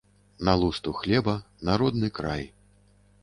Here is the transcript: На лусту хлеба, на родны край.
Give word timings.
На 0.47 0.53
лусту 0.61 0.93
хлеба, 1.01 1.35
на 1.69 1.77
родны 1.81 2.09
край. 2.21 2.49